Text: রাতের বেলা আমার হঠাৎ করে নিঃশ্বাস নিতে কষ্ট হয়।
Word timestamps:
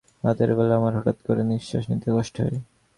রাতের 0.23 0.51
বেলা 0.57 0.75
আমার 0.77 0.93
হঠাৎ 0.97 1.17
করে 1.27 1.41
নিঃশ্বাস 1.43 1.83
নিতে 1.91 2.09
কষ্ট 2.15 2.35
হয়। 2.43 2.57